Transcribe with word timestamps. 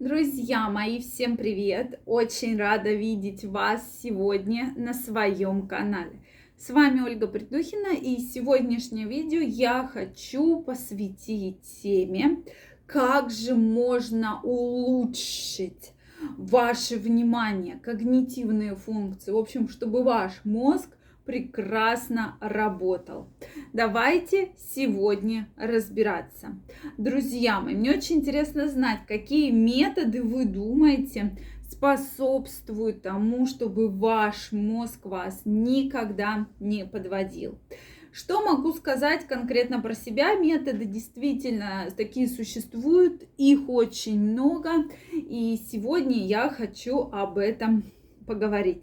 Друзья 0.00 0.70
мои, 0.70 0.98
всем 0.98 1.36
привет! 1.36 2.00
Очень 2.06 2.56
рада 2.56 2.90
видеть 2.90 3.44
вас 3.44 4.00
сегодня 4.02 4.72
на 4.74 4.94
своем 4.94 5.68
канале. 5.68 6.22
С 6.56 6.70
вами 6.70 7.02
Ольга 7.02 7.26
Придухина 7.26 7.94
и 7.94 8.16
сегодняшнее 8.16 9.06
видео 9.06 9.40
я 9.40 9.86
хочу 9.86 10.62
посвятить 10.62 11.60
теме, 11.82 12.38
как 12.86 13.28
же 13.30 13.54
можно 13.54 14.40
улучшить 14.42 15.92
ваше 16.38 16.96
внимание, 16.96 17.78
когнитивные 17.78 18.76
функции, 18.76 19.32
в 19.32 19.36
общем, 19.36 19.68
чтобы 19.68 20.02
ваш 20.02 20.32
мозг 20.44 20.96
прекрасно 21.30 22.36
работал. 22.40 23.28
Давайте 23.72 24.50
сегодня 24.74 25.48
разбираться. 25.56 26.58
Друзья 26.98 27.60
мои, 27.60 27.76
мне 27.76 27.92
очень 27.92 28.16
интересно 28.16 28.66
знать, 28.66 29.02
какие 29.06 29.52
методы 29.52 30.24
вы 30.24 30.44
думаете 30.44 31.36
способствуют 31.70 33.02
тому, 33.02 33.46
чтобы 33.46 33.88
ваш 33.88 34.50
мозг 34.50 35.06
вас 35.06 35.42
никогда 35.44 36.48
не 36.58 36.84
подводил. 36.84 37.60
Что 38.10 38.44
могу 38.44 38.72
сказать 38.72 39.24
конкретно 39.28 39.80
про 39.80 39.94
себя? 39.94 40.34
Методы 40.34 40.84
действительно 40.84 41.86
такие 41.96 42.26
существуют, 42.26 43.22
их 43.38 43.68
очень 43.68 44.20
много, 44.20 44.70
и 45.12 45.56
сегодня 45.70 46.26
я 46.26 46.48
хочу 46.48 47.08
об 47.12 47.38
этом 47.38 47.84
поговорить. 48.26 48.82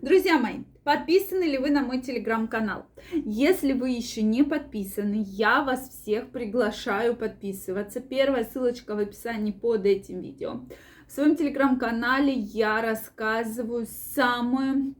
Друзья 0.00 0.38
мои, 0.38 0.60
подписаны 0.88 1.44
ли 1.44 1.58
вы 1.58 1.68
на 1.68 1.82
мой 1.82 2.00
телеграм-канал? 2.00 2.86
Если 3.12 3.74
вы 3.74 3.90
еще 3.90 4.22
не 4.22 4.42
подписаны, 4.42 5.22
я 5.22 5.62
вас 5.62 5.90
всех 5.90 6.30
приглашаю 6.30 7.14
подписываться. 7.14 8.00
Первая 8.00 8.46
ссылочка 8.50 8.94
в 8.94 8.98
описании 8.98 9.52
под 9.52 9.84
этим 9.84 10.22
видео. 10.22 10.62
В 11.06 11.12
своем 11.12 11.36
телеграм-канале 11.36 12.32
я 12.32 12.80
рассказываю 12.80 13.86
самую 14.14 14.94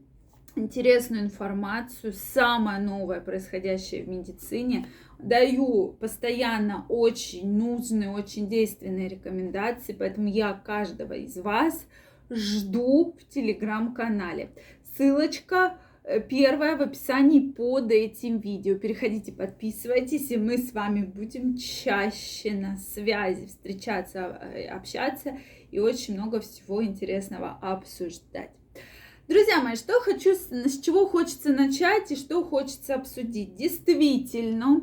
интересную 0.55 1.23
информацию, 1.23 2.13
самое 2.13 2.79
новое 2.79 3.19
происходящее 3.19 4.03
в 4.03 4.09
медицине. 4.09 4.89
Даю 5.17 5.97
постоянно 5.99 6.85
очень 6.87 7.51
нужные, 7.51 8.11
очень 8.11 8.47
действенные 8.47 9.07
рекомендации, 9.07 9.95
поэтому 9.97 10.27
я 10.27 10.53
каждого 10.53 11.13
из 11.13 11.35
вас 11.37 11.83
жду 12.29 13.15
в 13.19 13.33
телеграм-канале. 13.33 14.51
Ссылочка 14.99 15.77
э, 16.03 16.19
первая 16.19 16.75
в 16.75 16.81
описании 16.81 17.39
под 17.39 17.89
этим 17.89 18.39
видео. 18.39 18.75
Переходите, 18.75 19.31
подписывайтесь, 19.31 20.29
и 20.29 20.35
мы 20.35 20.57
с 20.57 20.73
вами 20.73 21.03
будем 21.03 21.55
чаще 21.55 22.51
на 22.51 22.75
связи 22.75 23.45
встречаться, 23.45 24.19
э, 24.53 24.65
общаться 24.65 25.37
и 25.71 25.79
очень 25.79 26.15
много 26.15 26.41
всего 26.41 26.83
интересного 26.83 27.57
обсуждать. 27.61 28.51
Друзья 29.29 29.61
мои, 29.61 29.77
что 29.77 30.01
хочу, 30.01 30.35
с 30.35 30.81
чего 30.81 31.07
хочется 31.07 31.53
начать 31.53 32.11
и 32.11 32.17
что 32.17 32.43
хочется 32.43 32.95
обсудить. 32.95 33.55
Действительно, 33.55 34.81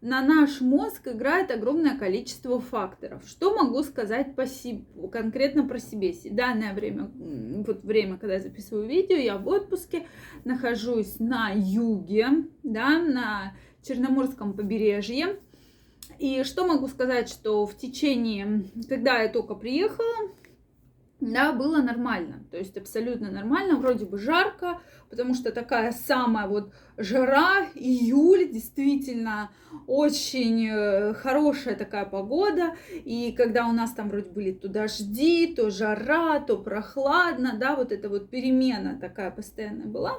на 0.00 0.22
наш 0.22 0.60
мозг 0.60 1.08
играет 1.08 1.50
огромное 1.50 1.98
количество 1.98 2.60
факторов. 2.60 3.22
Что 3.26 3.54
могу 3.54 3.82
сказать 3.82 4.36
по 4.36 4.46
себе, 4.46 4.84
конкретно 5.10 5.66
про 5.66 5.78
себе? 5.78 6.14
Данное 6.30 6.72
время, 6.72 7.10
вот 7.66 7.82
время, 7.82 8.16
когда 8.16 8.34
я 8.34 8.40
записываю 8.40 8.86
видео, 8.86 9.16
я 9.16 9.36
в 9.36 9.48
отпуске, 9.48 10.06
нахожусь 10.44 11.18
на 11.18 11.50
юге, 11.52 12.28
да, 12.62 12.98
на 13.00 13.54
Черноморском 13.82 14.54
побережье. 14.54 15.40
И 16.18 16.42
что 16.44 16.66
могу 16.66 16.88
сказать, 16.88 17.28
что 17.28 17.66
в 17.66 17.76
течение, 17.76 18.64
когда 18.88 19.22
я 19.22 19.28
только 19.28 19.54
приехала, 19.54 20.30
да, 21.20 21.52
было 21.52 21.82
нормально, 21.82 22.44
то 22.50 22.56
есть 22.56 22.76
абсолютно 22.76 23.30
нормально, 23.30 23.76
вроде 23.76 24.04
бы 24.04 24.18
жарко, 24.18 24.80
потому 25.10 25.34
что 25.34 25.50
такая 25.50 25.90
самая 25.90 26.46
вот 26.46 26.72
жара, 26.96 27.66
июль, 27.74 28.50
действительно 28.52 29.50
очень 29.88 30.68
э, 30.70 31.14
хорошая 31.14 31.74
такая 31.74 32.04
погода, 32.04 32.76
и 32.92 33.32
когда 33.32 33.66
у 33.66 33.72
нас 33.72 33.92
там 33.94 34.10
вроде 34.10 34.30
были 34.30 34.52
то 34.52 34.68
дожди, 34.68 35.52
то 35.54 35.70
жара, 35.70 36.38
то 36.38 36.56
прохладно, 36.56 37.56
да, 37.58 37.74
вот 37.74 37.90
эта 37.90 38.08
вот 38.08 38.30
перемена 38.30 38.96
такая 39.00 39.32
постоянная 39.32 39.86
была, 39.86 40.18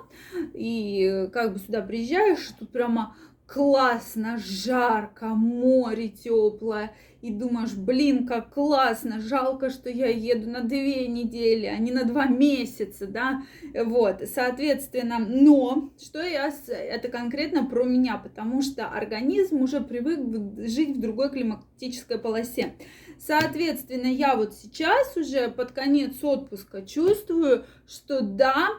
и 0.53 1.03
э, 1.03 1.27
как 1.27 1.53
бы 1.53 1.59
сюда 1.59 1.81
приезжаешь, 1.81 2.45
тут 2.59 2.71
прямо 2.71 3.15
классно, 3.51 4.37
жарко, 4.37 5.27
море 5.27 6.09
теплое, 6.09 6.93
и 7.21 7.31
думаешь, 7.31 7.73
блин, 7.73 8.25
как 8.27 8.53
классно, 8.53 9.19
жалко, 9.19 9.69
что 9.69 9.89
я 9.89 10.07
еду 10.07 10.49
на 10.49 10.61
две 10.61 11.07
недели, 11.07 11.65
а 11.65 11.77
не 11.77 11.91
на 11.91 12.05
два 12.05 12.27
месяца, 12.27 13.07
да, 13.07 13.43
вот, 13.73 14.21
соответственно, 14.33 15.19
но, 15.19 15.91
что 16.01 16.21
я, 16.21 16.53
это 16.67 17.09
конкретно 17.09 17.65
про 17.65 17.83
меня, 17.83 18.17
потому 18.17 18.61
что 18.61 18.87
организм 18.87 19.61
уже 19.61 19.81
привык 19.81 20.19
жить 20.67 20.95
в 20.95 20.99
другой 20.99 21.29
климатической 21.29 22.19
полосе. 22.19 22.75
Соответственно, 23.17 24.07
я 24.07 24.35
вот 24.35 24.53
сейчас 24.53 25.17
уже 25.17 25.49
под 25.49 25.71
конец 25.71 26.23
отпуска 26.23 26.83
чувствую, 26.83 27.65
что 27.85 28.21
да, 28.21 28.69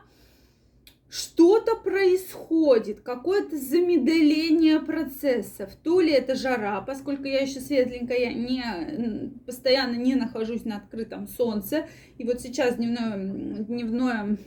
что-то 1.11 1.75
происходит, 1.75 3.01
какое-то 3.01 3.57
замедление 3.57 4.79
процессов. 4.79 5.75
То 5.83 6.01
ли 6.01 6.13
это 6.13 6.37
жара, 6.37 6.81
поскольку 6.83 7.25
я 7.25 7.41
еще 7.41 7.61
светленькая, 7.61 8.33
не, 8.33 9.33
постоянно 9.45 9.97
не 9.97 10.15
нахожусь 10.15 10.65
на 10.65 10.77
открытом 10.77 11.27
солнце. 11.27 11.89
И 12.17 12.25
вот 12.25 12.41
сейчас 12.41 12.77
дневное, 12.77 13.17
дневное 13.65 14.39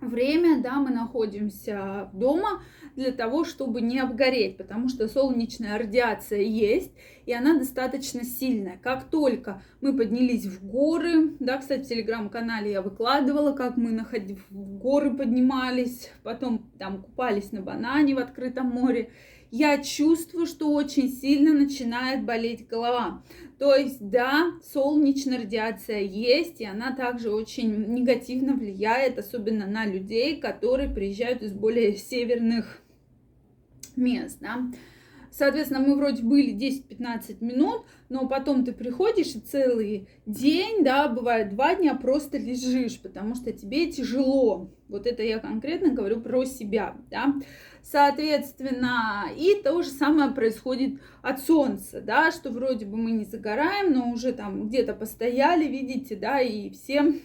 время, 0.00 0.60
да, 0.62 0.74
мы 0.74 0.90
находимся 0.90 2.10
дома, 2.12 2.62
для 2.96 3.12
того, 3.12 3.44
чтобы 3.44 3.80
не 3.80 3.98
обгореть, 3.98 4.56
потому 4.56 4.88
что 4.88 5.08
солнечная 5.08 5.78
радиация 5.78 6.40
есть, 6.40 6.92
и 7.26 7.32
она 7.32 7.58
достаточно 7.58 8.24
сильная. 8.24 8.78
Как 8.82 9.04
только 9.04 9.62
мы 9.80 9.96
поднялись 9.96 10.46
в 10.46 10.66
горы, 10.66 11.34
да, 11.38 11.58
кстати, 11.58 11.84
в 11.84 11.88
телеграм-канале 11.88 12.72
я 12.72 12.82
выкладывала, 12.82 13.52
как 13.52 13.76
мы 13.76 13.92
находили, 13.92 14.38
в 14.50 14.78
горы 14.78 15.14
поднимались, 15.14 16.10
потом 16.22 16.70
там 16.78 17.02
купались 17.02 17.52
на 17.52 17.62
банане 17.62 18.14
в 18.14 18.18
открытом 18.18 18.66
море, 18.66 19.10
я 19.50 19.82
чувствую, 19.82 20.46
что 20.46 20.72
очень 20.72 21.08
сильно 21.08 21.52
начинает 21.52 22.24
болеть 22.24 22.66
голова. 22.68 23.22
То 23.58 23.74
есть, 23.74 23.98
да, 24.00 24.52
солнечная 24.72 25.38
радиация 25.38 26.00
есть, 26.00 26.60
и 26.60 26.64
она 26.64 26.94
также 26.94 27.30
очень 27.30 27.92
негативно 27.94 28.54
влияет, 28.54 29.18
особенно 29.18 29.66
на 29.66 29.86
людей, 29.86 30.40
которые 30.40 30.88
приезжают 30.88 31.42
из 31.42 31.52
более 31.52 31.96
северных 31.96 32.80
мест, 33.96 34.38
да. 34.40 34.70
Соответственно, 35.30 35.80
мы 35.80 35.94
вроде 35.94 36.22
были 36.22 36.54
10-15 36.54 37.36
минут, 37.40 37.84
но 38.08 38.26
потом 38.28 38.64
ты 38.64 38.72
приходишь 38.72 39.34
и 39.34 39.40
целый 39.40 40.08
день, 40.26 40.82
да, 40.82 41.08
бывает 41.08 41.50
два 41.50 41.74
дня 41.74 41.94
просто 41.94 42.36
лежишь, 42.38 43.00
потому 43.00 43.34
что 43.34 43.52
тебе 43.52 43.90
тяжело. 43.90 44.70
Вот 44.88 45.06
это 45.06 45.22
я 45.22 45.38
конкретно 45.38 45.94
говорю 45.94 46.20
про 46.20 46.44
себя, 46.44 46.96
да. 47.10 47.34
Соответственно, 47.82 49.26
и 49.36 49.54
то 49.62 49.80
же 49.82 49.88
самое 49.88 50.32
происходит 50.32 51.00
от 51.22 51.40
солнца, 51.40 52.00
да, 52.00 52.32
что 52.32 52.50
вроде 52.50 52.86
бы 52.86 52.96
мы 52.96 53.12
не 53.12 53.24
загораем, 53.24 53.92
но 53.92 54.10
уже 54.10 54.32
там 54.32 54.68
где-то 54.68 54.94
постояли, 54.94 55.66
видите, 55.66 56.16
да, 56.16 56.40
и 56.40 56.70
все 56.70 57.20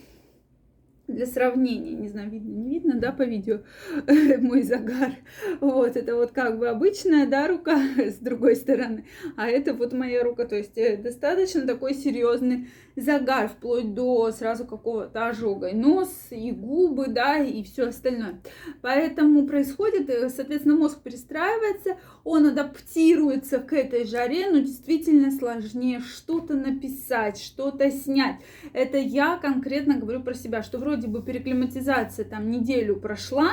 для 1.08 1.26
сравнения, 1.26 1.94
не 1.94 2.08
знаю, 2.08 2.30
видно, 2.30 2.52
не 2.52 2.70
видно, 2.70 3.00
да, 3.00 3.12
по 3.12 3.24
видео, 3.24 3.62
мой 4.40 4.64
загар. 4.64 5.12
Вот, 5.60 5.96
это 5.96 6.16
вот 6.16 6.32
как 6.32 6.58
бы 6.58 6.68
обычная, 6.68 7.28
да, 7.28 7.48
рука 7.48 7.80
с 7.98 8.16
другой 8.16 8.56
стороны, 8.56 9.06
а 9.38 9.48
это 9.48 9.74
вот 9.74 9.94
моя 9.94 10.24
рука, 10.24 10.46
то 10.46 10.56
есть 10.56 10.78
э, 10.78 10.98
достаточно 10.98 11.66
такой 11.66 11.94
серьезный 11.94 12.70
загар, 12.96 13.50
вплоть 13.50 13.94
до 13.94 14.32
сразу 14.32 14.66
какого-то 14.66 15.28
ожога, 15.28 15.68
и 15.68 15.76
нос, 15.76 16.10
и 16.32 16.52
губы, 16.52 17.08
да, 17.08 17.38
и 17.38 17.64
все 17.64 17.88
остальное. 17.88 18.42
Поэтому 18.82 19.46
происходит, 19.46 20.10
э, 20.10 20.30
соответственно, 20.30 20.76
мозг 20.76 21.02
перестраивается, 21.02 21.98
он 22.24 22.48
адаптируется 22.48 23.60
к 23.60 23.74
этой 23.74 24.06
жаре, 24.06 24.50
но 24.50 24.60
действительно 24.60 25.32
сложнее 25.32 26.00
что-то 26.00 26.56
написать, 26.56 27.40
что-то 27.40 27.92
снять. 27.92 28.38
Это 28.74 28.98
я 28.98 29.38
конкретно 29.38 29.98
говорю 29.98 30.24
про 30.24 30.34
себя, 30.34 30.64
что 30.64 30.80
вроде 30.80 30.95
вроде 30.96 31.08
бы 31.08 31.22
переклиматизация 31.22 32.26
там 32.26 32.50
неделю 32.50 32.96
прошла, 32.96 33.52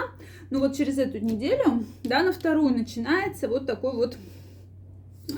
но 0.51 0.61
вот 0.61 0.77
через 0.77 0.99
эту 0.99 1.19
неделю, 1.19 1.85
да, 2.05 2.23
на 2.23 2.33
вторую 2.33 2.73
начинается 2.73 3.49
вот 3.49 3.67
такой 3.67 3.95
вот 3.95 4.17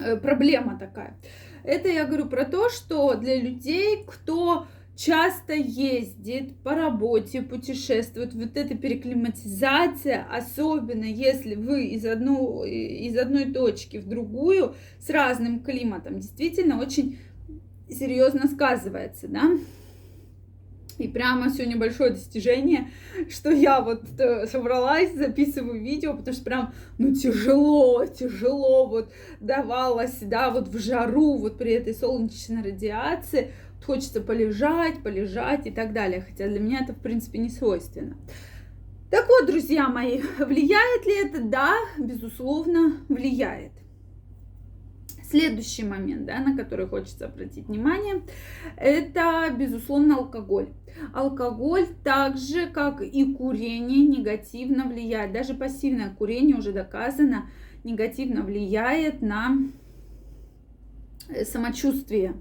э, 0.03 0.17
проблема 0.17 0.79
такая. 0.79 1.17
Это 1.63 1.89
я 1.89 2.05
говорю 2.05 2.27
про 2.27 2.45
то, 2.45 2.69
что 2.69 3.15
для 3.15 3.41
людей, 3.41 4.05
кто 4.07 4.67
часто 4.97 5.55
ездит 5.55 6.57
по 6.59 6.75
работе, 6.75 7.41
путешествует, 7.41 8.35
вот 8.35 8.55
эта 8.55 8.77
переклиматизация, 8.77 10.27
особенно 10.31 11.05
если 11.05 11.55
вы 11.55 11.87
из, 11.87 12.05
одну, 12.05 12.65
из 12.65 13.17
одной 13.17 13.47
точки 13.47 13.97
в 13.97 14.07
другую 14.07 14.75
с 15.01 15.09
разным 15.09 15.61
климатом, 15.61 16.21
действительно 16.21 16.79
очень 16.79 17.19
серьезно 17.89 18.47
сказывается, 18.47 19.27
да. 19.27 19.57
И 20.99 21.09
прямо 21.09 21.51
сегодня 21.51 21.77
большое 21.77 22.11
достижение, 22.11 22.91
что 23.29 23.51
я 23.51 23.81
вот 23.81 24.05
э, 24.19 24.47
собралась, 24.47 25.13
записываю 25.15 25.81
видео, 25.81 26.17
потому 26.17 26.35
что 26.35 26.45
прям, 26.45 26.75
ну, 26.99 27.13
тяжело, 27.15 28.07
тяжело 28.07 28.87
вот 28.87 29.13
давалось, 29.41 30.19
да, 30.21 30.51
вот 30.51 30.69
в 30.69 30.79
жару, 30.79 31.37
вот 31.37 31.59
при 31.59 31.73
этой 31.73 31.95
солнечной 31.95 32.63
радиации, 32.63 33.51
хочется 33.85 34.21
полежать, 34.21 35.03
полежать 35.03 35.67
и 35.67 35.71
так 35.71 35.93
далее, 35.93 36.25
хотя 36.27 36.49
для 36.49 36.61
меня 36.61 36.81
это, 36.83 36.93
в 36.93 36.99
принципе, 36.99 37.39
не 37.39 37.51
свойственно. 37.51 38.17
Так 39.11 39.29
вот, 39.29 39.47
друзья 39.47 39.89
мои, 39.89 40.21
влияет 40.39 41.07
ли 41.07 41.27
это? 41.27 41.41
Да, 41.41 41.75
безусловно, 41.99 42.99
влияет. 43.09 43.73
Следующий 45.35 45.83
момент, 45.83 46.27
да, 46.27 46.39
на 46.39 46.57
который 46.57 46.87
хочется 46.87 47.25
обратить 47.25 47.67
внимание, 47.67 48.23
это, 48.77 49.53
безусловно, 49.53 50.19
алкоголь. 50.19 50.69
Алкоголь 51.13 51.89
так 52.05 52.39
же, 52.39 52.69
как 52.69 53.03
и 53.03 53.35
курение, 53.35 54.07
негативно 54.07 54.87
влияет. 54.87 55.33
Даже 55.33 55.55
пассивное 55.55 56.15
курение 56.15 56.55
уже 56.55 56.71
доказано, 56.71 57.51
негативно 57.83 58.43
влияет 58.43 59.23
на 59.23 59.59
э, 61.29 61.45
самочувствие 61.45 62.35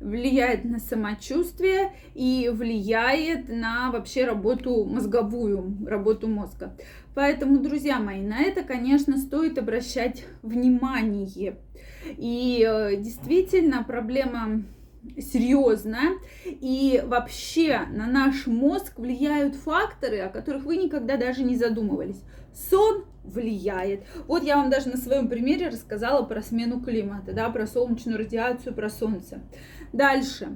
влияет 0.00 0.64
на 0.64 0.80
самочувствие 0.80 1.92
и 2.14 2.50
влияет 2.52 3.48
на 3.48 3.92
вообще 3.92 4.24
работу 4.24 4.84
мозговую, 4.84 5.76
работу 5.86 6.26
мозга. 6.26 6.76
Поэтому, 7.14 7.60
друзья 7.60 8.00
мои, 8.00 8.20
на 8.20 8.40
это, 8.40 8.64
конечно, 8.64 9.16
стоит 9.16 9.58
обращать 9.58 10.24
внимание. 10.42 11.56
И 12.16 12.66
э, 12.68 12.96
действительно 12.96 13.84
проблема 13.84 14.62
серьезная. 15.18 16.18
И 16.44 17.02
вообще 17.04 17.80
на 17.90 18.06
наш 18.06 18.46
мозг 18.46 18.98
влияют 18.98 19.56
факторы, 19.56 20.20
о 20.20 20.28
которых 20.28 20.64
вы 20.64 20.76
никогда 20.76 21.16
даже 21.16 21.42
не 21.42 21.56
задумывались. 21.56 22.22
Сон 22.54 23.04
влияет. 23.24 24.04
Вот 24.26 24.42
я 24.42 24.56
вам 24.56 24.70
даже 24.70 24.88
на 24.88 24.96
своем 24.96 25.28
примере 25.28 25.68
рассказала 25.68 26.24
про 26.24 26.42
смену 26.42 26.80
климата, 26.80 27.32
да, 27.32 27.48
про 27.50 27.66
солнечную 27.66 28.18
радиацию, 28.18 28.74
про 28.74 28.90
солнце. 28.90 29.40
Дальше. 29.92 30.48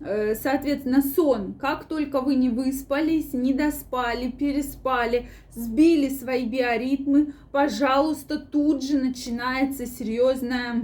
Э, 0.00 0.34
соответственно, 0.36 1.02
сон. 1.02 1.54
Как 1.54 1.84
только 1.84 2.20
вы 2.20 2.36
не 2.36 2.50
выспались, 2.50 3.32
не 3.32 3.52
доспали, 3.52 4.30
переспали, 4.30 5.28
сбили 5.52 6.08
свои 6.08 6.46
биоритмы, 6.46 7.34
пожалуйста, 7.50 8.38
тут 8.38 8.84
же 8.84 8.98
начинается 8.98 9.86
серьезная 9.86 10.82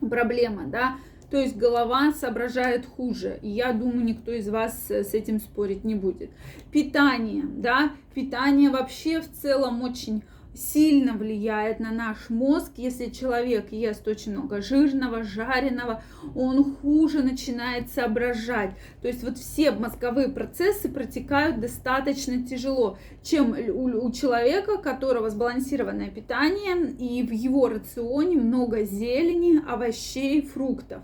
проблема, 0.00 0.66
да, 0.66 0.96
то 1.30 1.38
есть 1.38 1.56
голова 1.56 2.12
соображает 2.12 2.84
хуже. 2.84 3.38
Я 3.40 3.72
думаю, 3.72 4.04
никто 4.04 4.32
из 4.32 4.48
вас 4.48 4.90
с 4.90 5.14
этим 5.14 5.40
спорить 5.40 5.84
не 5.84 5.94
будет. 5.94 6.30
Питание, 6.72 7.44
да, 7.44 7.92
питание 8.14 8.70
вообще 8.70 9.20
в 9.20 9.30
целом 9.30 9.82
очень 9.82 10.22
сильно 10.54 11.14
влияет 11.14 11.80
на 11.80 11.90
наш 11.90 12.28
мозг. 12.28 12.72
Если 12.76 13.06
человек 13.06 13.72
ест 13.72 14.06
очень 14.08 14.32
много 14.32 14.62
жирного, 14.62 15.22
жареного, 15.22 16.02
он 16.34 16.76
хуже 16.76 17.22
начинает 17.22 17.90
соображать. 17.90 18.72
То 19.02 19.08
есть 19.08 19.22
вот 19.22 19.38
все 19.38 19.70
мозговые 19.70 20.28
процессы 20.28 20.88
протекают 20.88 21.60
достаточно 21.60 22.46
тяжело, 22.46 22.98
чем 23.22 23.52
у, 23.52 24.10
человека, 24.12 24.70
у 24.70 24.78
которого 24.78 25.30
сбалансированное 25.30 26.10
питание 26.10 26.90
и 26.92 27.22
в 27.22 27.32
его 27.32 27.68
рационе 27.68 28.36
много 28.36 28.84
зелени, 28.84 29.62
овощей, 29.66 30.42
фруктов. 30.42 31.02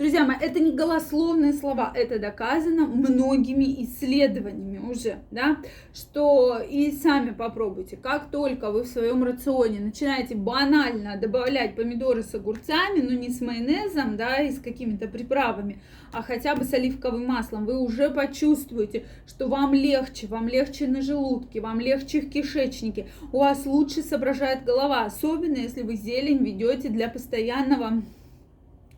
Друзья 0.00 0.24
мои, 0.24 0.38
это 0.40 0.60
не 0.60 0.72
голословные 0.72 1.52
слова, 1.52 1.92
это 1.94 2.18
доказано 2.18 2.86
многими 2.86 3.84
исследованиями 3.84 4.78
уже, 4.90 5.18
да, 5.30 5.58
что 5.92 6.58
и 6.58 6.90
сами 6.90 7.32
попробуйте, 7.32 7.98
как 7.98 8.30
только 8.30 8.70
вы 8.70 8.84
в 8.84 8.86
своем 8.86 9.22
рационе 9.22 9.78
начинаете 9.78 10.36
банально 10.36 11.18
добавлять 11.18 11.76
помидоры 11.76 12.22
с 12.22 12.34
огурцами, 12.34 13.02
но 13.02 13.12
не 13.12 13.28
с 13.28 13.42
майонезом, 13.42 14.16
да, 14.16 14.40
и 14.40 14.52
с 14.52 14.58
какими-то 14.58 15.06
приправами, 15.06 15.82
а 16.14 16.22
хотя 16.22 16.56
бы 16.56 16.64
с 16.64 16.72
оливковым 16.72 17.26
маслом, 17.26 17.66
вы 17.66 17.78
уже 17.78 18.08
почувствуете, 18.08 19.04
что 19.26 19.48
вам 19.48 19.74
легче, 19.74 20.28
вам 20.28 20.48
легче 20.48 20.86
на 20.88 21.02
желудке, 21.02 21.60
вам 21.60 21.78
легче 21.78 22.22
в 22.22 22.30
кишечнике, 22.30 23.08
у 23.32 23.40
вас 23.40 23.66
лучше 23.66 24.00
соображает 24.00 24.64
голова, 24.64 25.04
особенно 25.04 25.56
если 25.56 25.82
вы 25.82 25.96
зелень 25.96 26.42
ведете 26.42 26.88
для 26.88 27.10
постоянного 27.10 28.00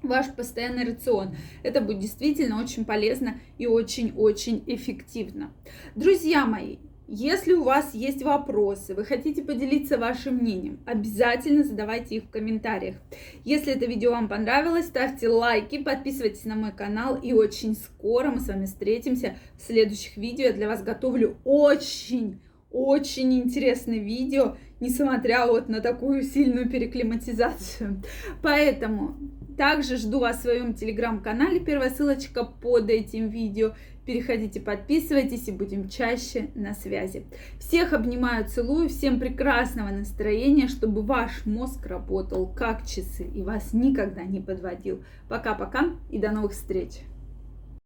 ваш 0.03 0.27
постоянный 0.35 0.85
рацион. 0.85 1.37
Это 1.63 1.81
будет 1.81 2.01
действительно 2.01 2.61
очень 2.61 2.85
полезно 2.85 3.41
и 3.59 3.67
очень-очень 3.67 4.63
эффективно. 4.67 5.53
Друзья 5.95 6.47
мои, 6.47 6.79
если 7.09 7.53
у 7.53 7.63
вас 7.63 7.95
есть 7.95 8.23
вопросы, 8.23 8.95
вы 8.95 9.05
хотите 9.05 9.43
поделиться 9.43 9.99
вашим 9.99 10.37
мнением, 10.37 10.81
обязательно 10.87 11.63
задавайте 11.63 12.17
их 12.17 12.25
в 12.25 12.31
комментариях. 12.31 12.97
Если 13.45 13.75
это 13.75 13.85
видео 13.85 14.13
вам 14.13 14.29
понравилось, 14.29 14.87
ставьте 14.87 15.29
лайки, 15.29 15.83
подписывайтесь 15.83 16.45
на 16.45 16.55
мой 16.55 16.73
канал 16.73 17.17
и 17.17 17.35
очень 17.35 17.75
скоро 17.75 18.31
мы 18.31 18.41
с 18.41 18.49
вами 18.49 18.65
встретимся 18.65 19.37
в 19.59 19.63
следующих 19.67 20.17
видео. 20.17 20.47
Я 20.47 20.53
для 20.53 20.69
вас 20.69 20.83
готовлю 20.83 21.37
очень 21.45 22.41
очень 22.71 23.35
интересное 23.35 23.99
видео, 23.99 24.57
несмотря 24.81 25.47
вот 25.47 25.69
на 25.69 25.81
такую 25.81 26.23
сильную 26.23 26.71
переклиматизацию. 26.71 28.03
Поэтому 28.43 29.17
также 29.57 29.97
жду 29.97 30.21
в 30.21 30.33
своем 30.35 30.75
телеграм-канале. 30.75 31.61
Первая 31.61 31.91
ссылочка 31.91 32.45
под 32.45 32.91
этим 32.91 33.29
видео. 33.29 33.75
Переходите, 34.05 34.61
подписывайтесь 34.61 35.47
и 35.47 35.53
будем 35.53 35.89
чаще 35.89 36.51
на 36.57 36.75
связи. 36.75 37.25
Всех 37.61 37.93
обнимаю, 37.93 38.49
целую. 38.49 38.89
Всем 38.89 39.21
прекрасного 39.21 39.91
настроения, 39.91 40.67
чтобы 40.67 41.03
ваш 41.03 41.47
мозг 41.47 41.87
работал 41.87 42.47
как 42.49 42.85
часы 42.85 43.25
и 43.25 43.43
вас 43.43 43.73
никогда 43.73 44.25
не 44.25 44.41
подводил. 44.41 45.05
Пока-пока 45.29 45.91
и 46.11 46.19
до 46.19 46.33
новых 46.33 46.53
встреч. 46.53 47.03